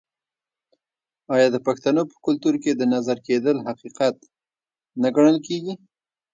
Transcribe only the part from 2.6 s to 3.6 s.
کې د نظر کیدل